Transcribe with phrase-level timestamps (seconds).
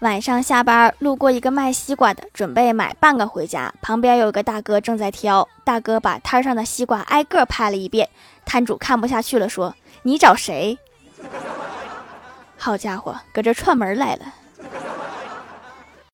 [0.00, 8.08] 晚上下班路过一个卖西瓜的准备买半个回家旁边有个大哥正在挑大哥把摊上的西瓜挨个拍了一遍
[8.46, 10.78] 摊主看不下去了说你找谁？
[12.56, 14.32] 好家伙搁这串门来了。